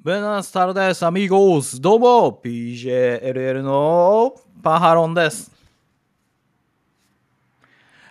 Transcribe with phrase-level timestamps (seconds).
[0.00, 1.80] ブナスタルデス、アミーゴース。
[1.80, 4.32] どうも、PJLL の
[4.62, 5.50] パハロンです。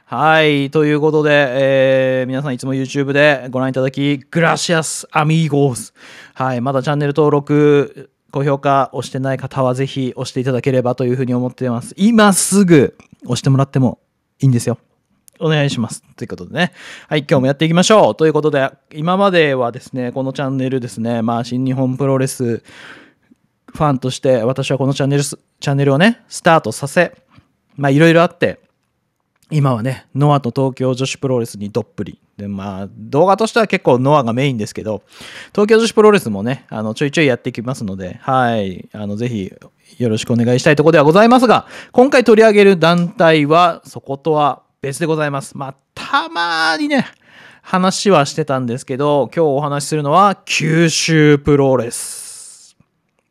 [0.04, 5.94] はい、ということで、えー皆さんいつも YouTube でご覧いただき、グラシアス、アミーゴース。
[6.34, 11.94] はい、まだチャンネル登録、高評価押してない方はぜひ押していただければというふうに思っています。
[11.96, 14.00] 今すぐ押してもらっても
[14.42, 14.78] いいんですよ。
[15.40, 16.04] お願いします。
[16.16, 16.74] ということでね。
[17.08, 18.16] はい、今日もやっていきましょう。
[18.16, 27.16] ということで、今まではですね、このチャンネルですね、まあ、新日本プロレスファンとして、私はこのチャンネル、チャンネルをね、スタートさせ、
[27.76, 28.60] まあ、いろいろあって、
[29.50, 32.20] 今はね、ノアと東京女子プロレスにどっぷり。
[32.36, 35.04] で、まあ、動画としては結構ノアがメインですけど、
[35.54, 39.54] 東京女子プロレスもね、あの、ちょいちょいやっていきますので、はい、あの、ぜひ、
[39.98, 45.58] よろしくお願いしたいところではございますが、今回取り上げる団体は、そことは別でございます。
[45.58, 47.06] まあ、たまにね、
[47.62, 52.78] 話はしてたんですけど、今日お話しするのは、九州プロレス。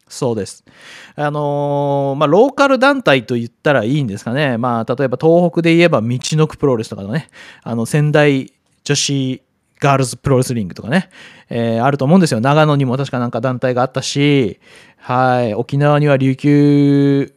[0.07, 0.65] そうです。
[1.15, 4.59] あのーまあ、ローカル団体と言ったらいいんですかね。
[4.59, 7.31] まあ、例えば東北で言えば、道のくプロレスとかのね、
[7.63, 8.53] あの、仙台
[8.85, 9.43] 女子
[9.81, 11.09] ガールズプロレスリングとかね、
[11.49, 12.41] えーあると思うんですよ。
[12.41, 14.61] 長野にも確かなんか団体があったし、
[14.99, 17.35] はい、沖縄には琉球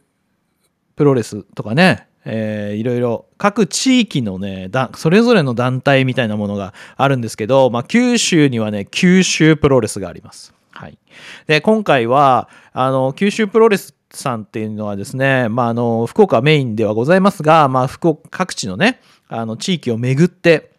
[0.96, 10.54] プロレスとかね、えーいろいろ各地域のねだそれぞれの団体みたいなものがあるんですけど、まあ、九州にはね九州プロレスがあります。
[10.72, 10.98] はい、
[11.46, 20.69] で今回はあの九州プロレスさんっていうのはですね、まあ、あの福岡メインではございますが、まあ、福岡各地のねあの地域を巡って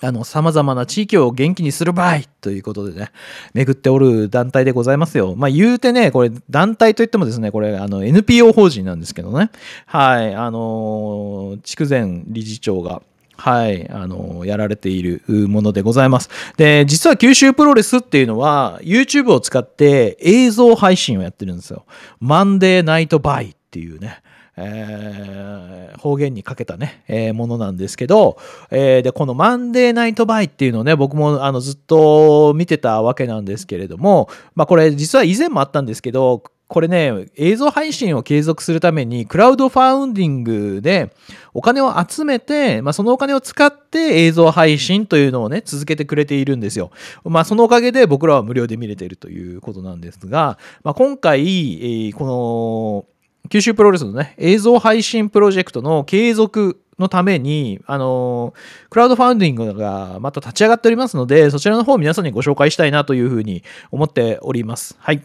[0.00, 3.10] あの、様々な地域を元気にする場合ということでね、
[3.54, 5.34] 巡っておる団体でございますよ。
[5.36, 9.50] まあ言うてね、これ団体といってもですね、これあの NPO 法人なんですけどね。
[9.86, 13.02] はい、あの筑前理事長が、
[13.36, 16.30] はい、あのやられているものでございます。
[16.56, 21.84] で、実は九州プロレスっていうのは YouTube を使って映像配信をやってるんですよ。
[22.20, 24.22] マンデーナイトバイっていうね。
[24.56, 28.38] えー方言にかけたね、えーものなんですけど、
[28.70, 41.12] えーで、このマンデーナイトバイっていうのをね、僕もあのずっと見てたわけなんですけれども、まあこれ実は以前もあったんですけど、これね、映像配信を継続するために、クラウドファウンディングで
[41.54, 46.90] お金を集めて、まあ、そのお金を使って映像配信というのをね、続けてくれているんですよ。
[47.24, 53.15] まあ、そのおかげで僕らは無料で見れているということなんですが、まあ、今回、えこの、
[53.48, 64.96] 九州プロレスのね、映像配信プロジェクトの継続のために、あのークラウドファウンディングがまた立ち上がっておりますので、そちらの方を皆さんにご紹介したいなというふうに思っております。
[64.98, 65.22] はい。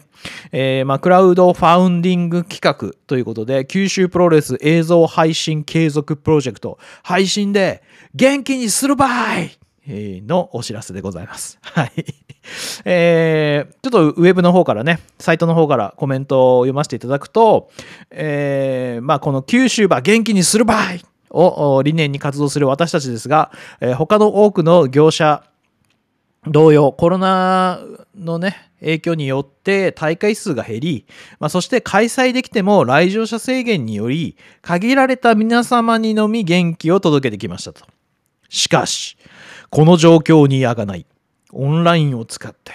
[0.52, 7.82] えーまあ、クラウドファウンディング企画ということで、九州プロレス映像配信継続プロジェクト、配信で
[8.14, 11.58] 元気にするばいのお知らせでございます。
[11.62, 12.04] はい。
[12.84, 17.70] えーちょっとウェブの方からね、サイトの方からコメントを読ませていただくと、
[18.10, 23.50] えーまあ、この九州ば元気にするばいを理念に活動する私たちですが、
[23.80, 25.44] えー他の多くの業者
[26.46, 27.78] 同様、コロナ
[28.16, 31.06] のね、影響によって大会数が減り、
[31.38, 37.86] まあ、そして開催できても来場者制限により、限られた皆様にのみ元気を届けてきましたと。
[38.48, 39.16] しかし、
[39.70, 41.06] この状況にあがない、
[41.52, 42.72] オンラインを使って、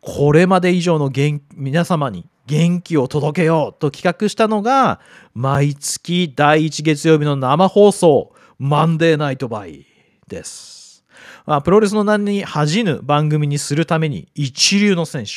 [0.00, 1.10] これまで以上の
[1.54, 5.00] 皆様に元気を届けようと企画したのが、
[5.34, 9.86] 毎月第1月曜日の生放送、マンデーナイトバイ
[10.26, 11.04] です。
[11.46, 15.30] まあ、プロレスの名に恥じぬ番組にするために一流の選手、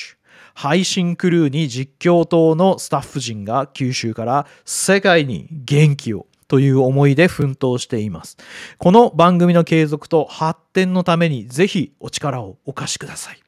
[0.53, 8.35] 配信クルーに実況等のスタッフ陣が九州から世界に元気をという思いで奮闘しています。
[8.78, 13.39] この番組の継続と発展のためにぜひお力をお貸しください。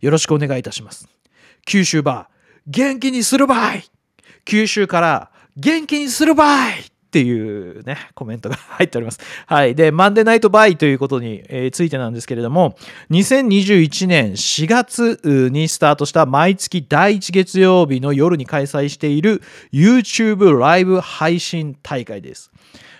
[0.00, 1.06] よろしくお願いいたします。
[1.66, 2.30] 九州ば
[2.66, 3.84] 元気にするばい
[4.46, 6.76] 九州から元気にするばい
[7.10, 9.18] っていうね、コメントが入っております。
[9.46, 9.74] はい。
[9.74, 12.76] で、マンデーナイトバイということに、えついてなんですけれども、
[13.10, 19.42] 2021年4月にスタートした毎月第1月曜日の夜に開催している
[19.72, 22.52] YouTube ライブ配信大会です。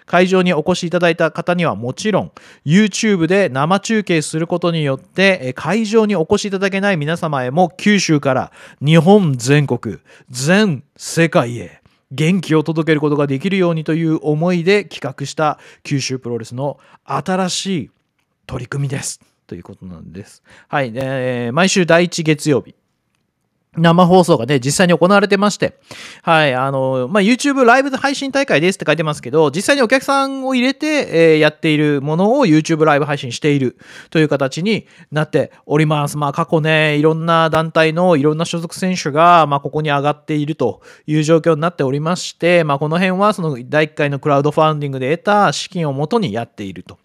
[0.06, 2.32] 会場にお越しいただいた方にはもちろん
[2.66, 8.52] YouTube で生中継することによって会場にお越しいただけない皆様へも九州から
[8.84, 9.98] 日本全国
[10.28, 11.79] 全世界へ
[12.10, 17.90] 元気を届けることができるようにという思いで企画した九州プロレスの新しい
[18.46, 19.20] 取り組みです。
[19.46, 20.42] ということなんです。
[20.68, 22.74] はい、えー毎週第1月曜日。
[23.76, 25.78] 生放送がね、実際に行われてまして、
[26.22, 33.76] はい、あの、まあ、YouTube ライブ配信大会ですって書いてますけど、実際にお客さんを入れて、えーやっているものを YouTube ライブ配信している
[34.10, 36.16] という形になっております。
[36.16, 46.98] まあ、過去ね、いろんな団体のいろんな所属選手が、まあ、ここに上がっているという状況になっておりまして、まあ、この辺はその第1回のクラウドファンディングで得た資金をもとにやっていると。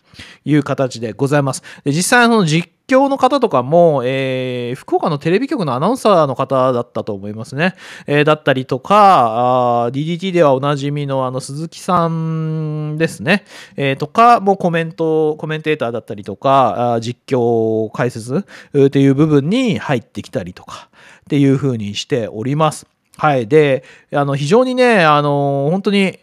[0.44, 1.63] いう形でございます。
[1.83, 7.75] で実際の実況の方とかも、えー福岡のテレビ局のアナウンサーの方だったと思いますね。
[8.07, 13.45] えーだったりとか、DDT ではおなじみのあの鈴木さんですね。
[13.75, 18.45] えーとか、もコメント、コメンテーターだったりとか、あ実況解説
[18.77, 20.89] っていう部分に入ってきたりとか
[21.21, 22.88] っていう風にしております。
[23.17, 23.47] はい。
[23.47, 23.83] で、
[24.13, 26.19] あの、非常にね、あの、本当に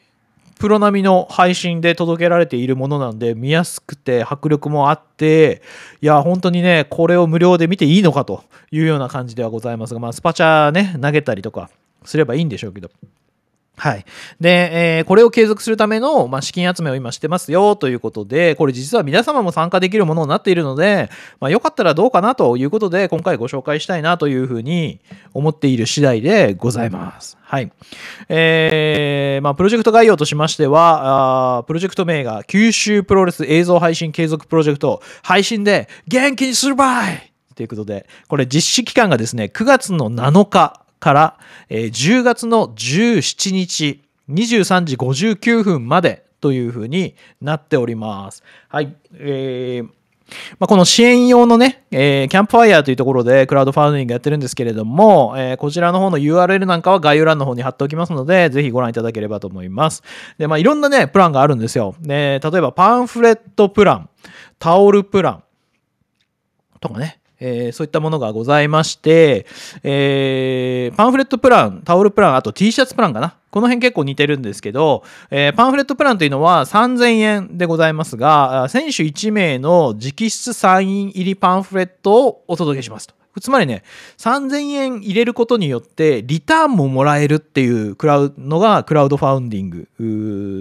[0.59, 5.63] プロ並みの配信で届けられているものなんで見やすくて迫力もあって
[6.01, 11.71] いや本当にねこれを無料で見ていいのかというような感じではございますがまあスパチャね投げたりとか
[12.05, 12.91] すればいいんでしょうけど。
[13.77, 14.05] はい。
[14.41, 21.11] で、えーこれを継続するための、まあ、資金集めを今してますよということで、これ実は皆様も参加できるものになっているので、
[21.41, 25.01] まあ、よかったらどうかなということで、今回ご紹介したいなというふうに
[25.35, 27.37] 思っている次第でございます。
[27.43, 27.73] はい。
[28.29, 41.39] えーまあ、プロジェクト概要としましては、あプロジェクト名が九州プロレス映像配信継続プロジェクト、配信で元気にするばいということで、これ実施期間がですね、9月の7日から、
[41.69, 48.45] えー10月の17日、23時59分までというふうになっております。
[48.69, 48.95] はい。
[49.19, 49.89] えー
[50.59, 60.05] まあ、この支援用のね、えーキャンプファイヤーというところでクラウドファンディングやってるんですけれども、えーこちらの方の URL なんかは概要欄の方に貼っておきますので、ぜひご覧いただければと思います。
[60.39, 61.97] で、まあ、いろんなね、プランがあるんですよ。
[62.01, 64.09] で、例えばパンフレットプラン、
[64.61, 65.43] タオルプラン、
[66.81, 69.47] とかね、えーそういったものがございまして、
[69.83, 73.35] えーパンフレットプラン、タオルプラン、あと T シャツプランかな。
[73.53, 83.15] この辺結構似てるんですけど、えーパンフレットプランというのは3000円でございますが、選手1名の直筆サイン入りパンフレットをお届けしますと。
[83.41, 83.83] つまりね、
[84.19, 89.89] 3000円入れることによって、リターンももらえるっていうクラウのがクラウドファウンディング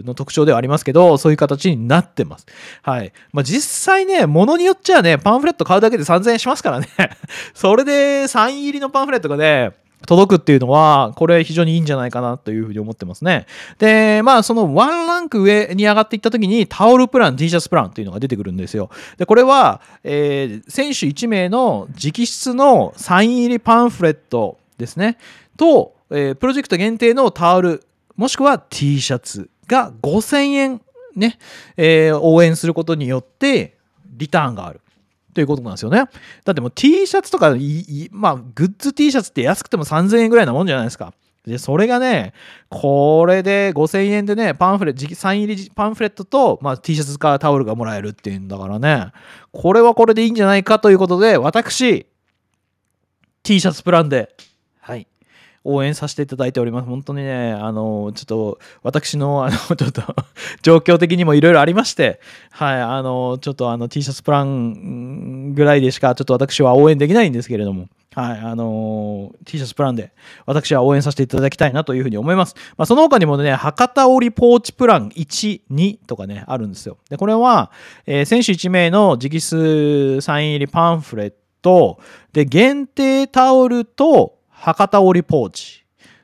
[0.06, 2.46] の特徴ではありますけど、そういう形になってます。
[2.82, 3.12] はい。
[3.34, 6.88] まあ、実際ね、ものによっちゃね、パンフレット買うだけで3000円しますからね。
[7.54, 9.72] それでサイン入りのパンフレットがね、
[10.08, 13.46] 届くっていうのは、これ非常にいいんじゃないかなというふうに思ってますね。
[13.78, 18.90] で、まあ、そのワンランク上に上がっていった時に、タオルプラン、T シャツプランというのが出てくるんですよ。
[19.18, 25.18] で、これは、えー選手1名の直筆のサイン入りパンフレットですね。
[25.58, 27.84] と、えープロジェクト限定のタオル、
[28.16, 30.82] もしくは T シャツが5000円
[31.16, 31.38] ね、
[31.78, 33.78] えー応援することによって、
[34.18, 34.82] リターンがある。
[35.34, 36.06] ということなんですよね。
[36.46, 37.56] だってもう T シャツとか、
[38.12, 41.14] まあ、グッズ T シャツって安くても3000円ぐらいなもんじゃないですか。
[41.46, 42.34] で、それがね、
[42.70, 49.08] これで5000円でね、パンフレット、サイン入りパンフレットと、まあ、T シャツかタオルがもらえるっていうんだからね、
[49.52, 52.06] これはこれでいいんじゃないかということで、私、
[53.42, 54.36] T シャツプランで、
[54.82, 55.08] はい、
[55.64, 56.88] 応援させていただいております。
[56.88, 60.02] 本当にね、あの、ちょっと、私の、あの、 ちょっと、
[60.64, 62.20] 状況的にもいろいろありまして、
[62.52, 70.12] はい、あの、ちょっとあの、T シャツプランぐらいでしか、ちょっと私は応援できないんですけれども、はい、あの T シャツプランで
[70.46, 72.56] 私は応援させていただきたいなというふうに思います。
[72.76, 76.98] まあ、その他にもね、博多織ポーチプラン1、2とかね、あるんですよ。
[77.10, 77.72] で、これは、
[78.06, 82.00] えー選手1名の直筆サイン入りパンフレット、
[82.34, 85.84] で、限定タオルと博多織ポーチ。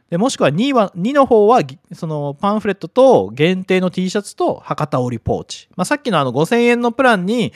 [0.09, 1.61] でもしくは2は2の方は
[1.93, 7.51] そのパンフレットと限定の T シャツと博多織ポーチ、まあ、さっきのあの5000円のプランに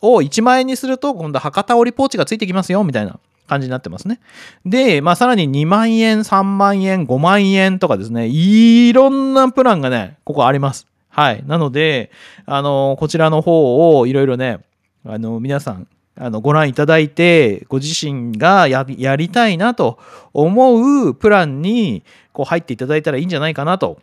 [0.00, 4.20] を1万円にすると今度博多織ポーチがついてきますよみたいな感じになってますね。
[4.64, 8.28] で、まあ、さらに2万円3万円5万円とかですね。
[8.28, 10.86] いろんなプランがねここあります。
[11.08, 11.44] はい。
[11.44, 12.10] なので
[12.46, 14.60] あのこちらの方をいろいろね
[15.04, 15.88] あの皆さん
[16.22, 19.98] あのご覧いただいてご自身がやりたいなと
[20.34, 24.02] 思うプランにこう入っていただいたらいいんじゃないかなと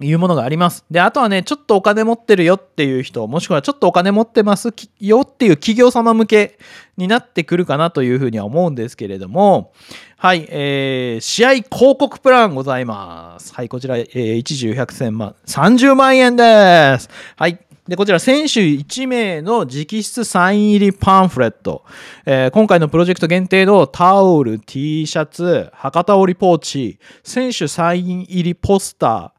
[0.00, 0.84] いうものがあります。
[0.90, 6.58] で、あとはね、ちょっとお金持ってるよっていう人、もしくはちょっとお金持ってますよっていう企業様向け
[6.96, 9.72] になってくるかなというふうには思うんですけれども、
[10.16, 13.54] はい、えー、試合広告プランございます。
[13.54, 17.08] はい、こちら、えー、一重百千万、30万円です。
[17.36, 17.58] はい。
[17.88, 21.86] で、こちら、選手1名の直筆サイン入りパンフレット。
[22.26, 29.32] えー今回のプロジェクト限定のタオル、T シャツ、博多織ポーチ、選手サイン入りポスタ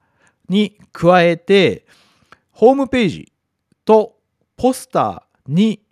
[0.50, 1.86] ーに加えて、
[2.52, 3.32] ホームページ
[3.86, 4.16] と
[4.58, 5.84] ポスターに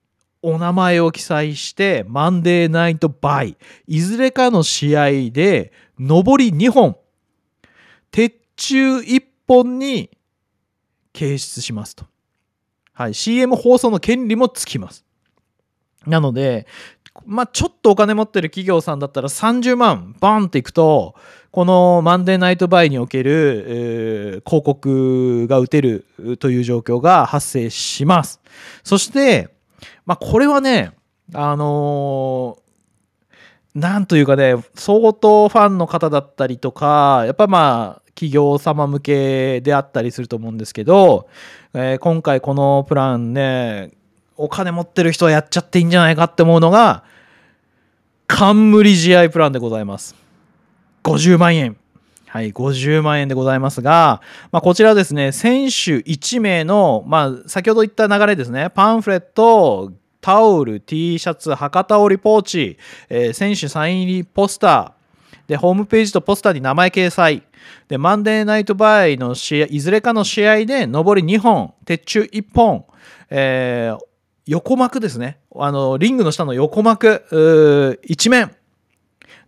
[0.41, 6.97] お名前を記載して、マンデーナイトバイ、いずれかの試合で、上り2本、
[8.09, 10.09] 鉄柱1本に
[11.13, 12.07] 掲出しますと。
[12.97, 15.05] はい、CM 放送の権利もつきます。
[16.07, 16.65] なので、
[17.27, 21.13] まあ、ちょっとお金持ってる企業さんだったら30万バンっていくと、
[21.51, 26.07] このマンデーナイトバイにおける、えー広告が打てる
[26.39, 28.41] という状況が発生します。
[28.83, 29.49] そして、
[30.07, 30.91] まあ、これはね、
[31.35, 41.27] あのーなんというかね、相当ファンの方だったりとか、やっぱまあ、企業様向けであったりすると思うんですけど、
[41.79, 43.91] えー今回このプランね、
[44.35, 47.03] お金持ってる人はやっちゃっていいんじゃないかって思うのが、
[48.25, 50.15] 冠試合プランでございます。
[51.03, 51.77] 50万円。
[52.25, 67.43] はい、50万円でございますが、まあ、こちらですね、選手1名の、まあ、先ほど言った流れですね、パンフレット、タオル、T シャツ、博多織ポーチ、えー選手サイン入りポスター、で、ホームページとポスターに名前掲載、
[67.87, 72.85] で、マンデーナイトバイの試合、いずれかの試合で、上り2本、鉄柱1本、
[73.29, 73.99] えー
[74.49, 75.39] 横幕ですね。
[75.57, 78.55] あの、リングの下の横幕、うー一面。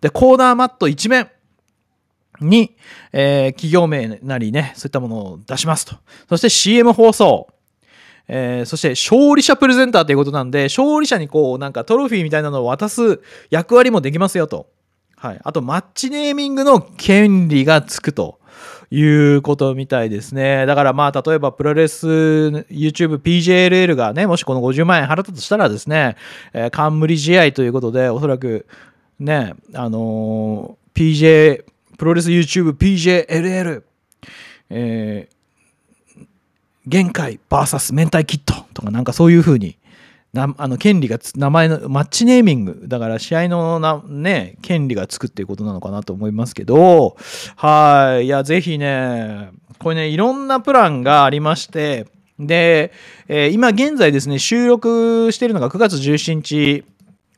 [0.02, 1.30] で、コーナーマット一面
[2.42, 2.76] に、
[3.14, 5.96] えー企業名なりね、そういったものを出しますと。
[6.28, 7.48] そして CM 放送。
[8.28, 14.68] えーそして勝利者プレゼンターということなんで、勝利者にこう、なんかトロフィーみたいなのを渡す役割もできますよと。
[15.20, 15.40] はい。
[15.44, 18.40] あと、マッチネーミングの権利がつくと
[18.90, 20.66] いうことみたいですね。
[20.66, 26.16] だからまあ、例えばプロレス YouTube PJLL がね、もしこの50万円払ったとしたらですね、
[26.54, 28.66] えー冠試合ということで、おそらく
[29.20, 31.66] ね、あのー PJ、
[31.98, 33.84] プロレス YouTube PJLL、
[34.70, 35.40] えー
[36.88, 39.78] 限界 VS 明太キットとかなんかそういう風に
[40.34, 42.84] なあの権利が名前のマッチネーミング。
[42.86, 47.18] だから試合のなね権利がつくっていうことなのかなと思いますけど。
[47.56, 48.26] はい。
[48.26, 52.08] いやぜひねこれねいろんなプランがありまして。
[52.40, 52.94] で、
[53.28, 56.86] えー今現在ですね収録しているのが9月17日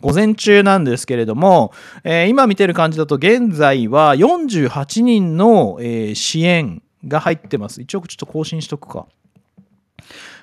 [0.02, 7.82] 午前中なんですけれども、えー今見てる感じだと現在は48人の、えー支援が入ってます。
[7.82, 9.08] 一応ちょっと更新しとくか。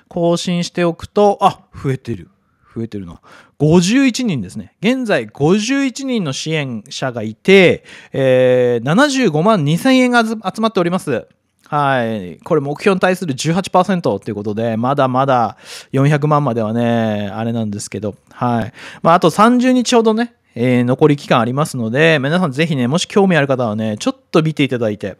[0.07, 2.29] 更新しておくと、あ、増えてる。
[2.75, 3.19] 増えてるな。
[3.59, 4.75] 51人ですね。
[4.81, 7.83] 現在51人の支援者がいて、
[8.13, 11.27] えー75万2000円が集まっております。
[11.67, 12.39] はい。
[12.43, 15.57] これ目標に対する18%ということで、まだまだ
[15.93, 18.73] 400万まではね、あれなんですけど、はい。
[19.03, 25.17] まあ、あと30日ほどね、えー残り期間ありますので、皆さんぜひね、もし興味ある方はね、ちょっと見ていただいて、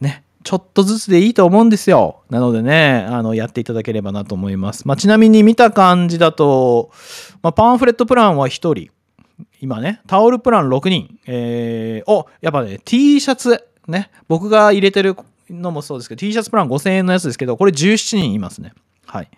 [0.00, 2.22] ね、ちょっとずつでいいと思うんですよ。
[2.30, 4.88] なのでね、あの、やっていただければなと思います。
[4.88, 6.90] まあ、ちなみに見た感じだと、
[7.42, 8.88] まあ、パンフレットプランは1人。
[9.60, 11.18] 今ね、タオルプラン6人。
[11.26, 15.18] えー、お、やっぱね、T シャツ、ね、僕が入れてる
[15.50, 18.72] のもそうですけど、T シャツプラン5000円のやつですけど、これ17人いますね。
[19.04, 19.28] はい。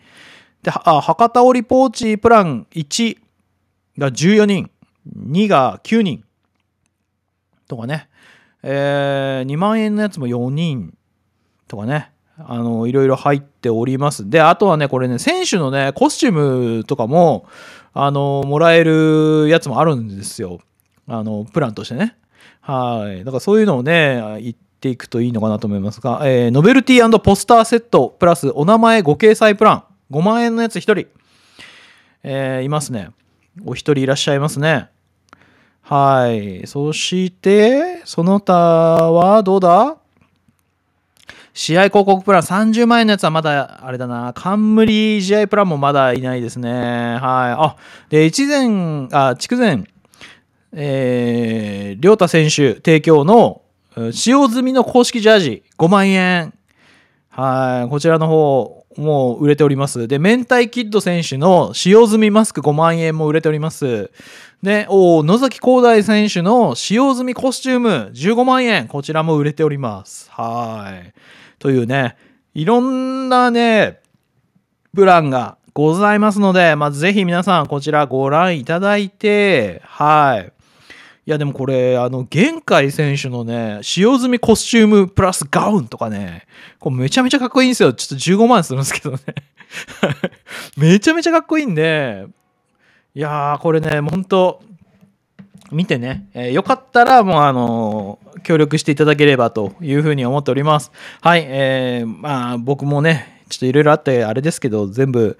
[0.62, 3.18] で、あ博多織ポーチプラン1
[3.98, 4.70] が14人、
[5.18, 6.22] 2が9人
[7.66, 8.08] とかね、
[8.62, 10.94] えー2万円のやつも4人
[11.70, 14.28] とかね、あの、いろいろ入っております。
[14.28, 17.46] で、あとはね、これね、選手のね、コスチュームとかも、
[17.94, 20.60] あの、もらえるやつもあるんですよ。
[21.06, 22.16] あの、プランとしてね。
[22.60, 23.24] はい。
[23.24, 31.06] だからそういうのをね、言っていくといいのかなと思いますが、えーノベルティポスターセットプラスお名前ご掲載プラン、5万円のやつ1人、
[32.22, 33.10] えーいますね。
[33.64, 34.88] お一人いらっしゃいますね。
[35.82, 36.66] はい。
[36.66, 39.96] そして、その他はどうだ？
[41.52, 44.32] 試合広告プラン30万円のやつはまだあれだな。
[44.34, 46.70] 冠試合プランもまだいないですね。
[46.70, 47.20] はい。
[47.20, 47.76] あ、
[48.08, 49.84] で、一前、あ、筑前、
[50.72, 53.62] えー、良太選手提供の
[54.12, 56.54] 使用済みの公式ジャージ5万円。
[57.30, 57.90] はい。
[57.90, 60.08] こちらの方、もう売れております。
[60.08, 64.10] で、明太キッド選手の使用済みマスク5万円も売れております。
[64.62, 68.88] で、おー野崎光大選手の使用済みコスチューム15万円。
[68.88, 70.30] こちらも売れております。
[70.30, 71.14] はい。
[71.58, 72.16] というね、
[72.54, 74.00] いろんなね、
[74.94, 80.52] プランがございますので、まあ、ぜひ皆さんこちらご覧いただいて、はい。
[81.26, 86.46] いやでもこれ、あの、玄海選手のね、使用済みコスチュームプラスガウンとかね、
[86.78, 87.92] これめちゃめちゃかっこいいんですよ。
[87.92, 89.18] ちょっと15万するんですけどね。
[90.76, 92.26] めちゃめちゃかっこいいんで、
[93.14, 94.62] いやー、これね、もう本当
[95.72, 100.90] 見てね、えーよかったら、もうあのー協力していただければというふうに思っております。
[101.20, 105.36] はい、えーまあ僕もね、ちょっといろいろあってあれですけど、全部、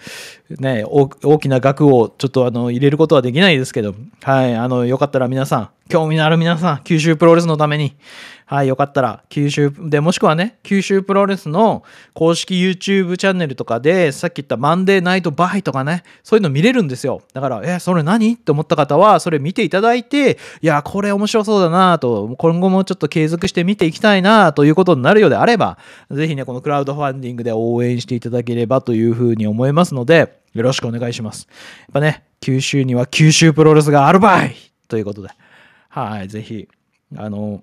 [0.58, 7.94] ね、大きな額をちょっとあの入れることはできないですけど、はい、あの、よかったら皆さん、興味のある皆さん、九州プロレスのために、
[8.46, 17.22] はい、よかったら、九州で、もしくはね、九州プロレスの公式 YouTube チャンネルとかで、さっき言ったマンデーナイトバイとかね、そういうの見れるんですよ。
[17.32, 18.32] だから、え、それ何？
[18.32, 25.78] って思った方は、それ見ていただいて、いや、これ面白そうだなと、今後もちょっと継続して見ていきたいなということになるようであれば、
[26.10, 31.46] ぜひね、このクラウドファンディングで応援していただければというふうに思いますので、よろしくお願いします。
[31.80, 34.56] やっぱね、九州には九州プロレスがあるばい
[34.88, 35.28] ということで、
[35.88, 36.68] はい、ぜひ、
[37.16, 37.62] あの、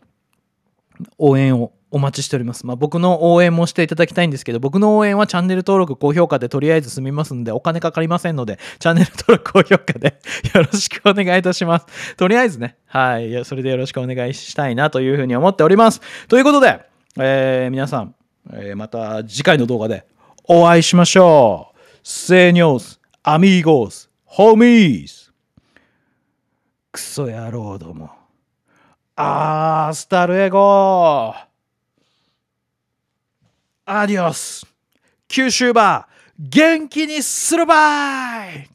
[1.18, 2.66] 応援をお待ちしております。
[2.66, 10.20] まあ、僕の応援もしていただきたいんですけど、僕の応援はチャンネル登録、高評価でとりあえず済みますんで、お金かかりませんので、チャンネル登録、高評価で
[10.54, 12.16] よろしくお願いいたします。
[12.16, 16.02] とりあえずね、はい、それでよろしくお願いしたいなというふうに思っております。
[16.28, 16.82] ということで、
[17.18, 18.16] えー、皆さん、
[18.52, 20.06] えー、また次回の動画で
[20.44, 21.77] お会いしましょう。
[22.10, 25.30] Seños, amigos, homies.
[26.90, 28.10] クソ野郎ども。
[29.18, 31.36] アースタルエゴ
[33.86, 34.66] アディオス
[35.28, 38.70] 九州バー元気にするばい